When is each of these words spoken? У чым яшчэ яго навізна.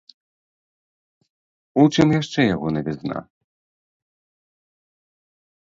У 1.81 1.85
чым 1.97 2.07
яшчэ 2.21 2.41
яго 2.55 2.67
навізна. 2.77 3.17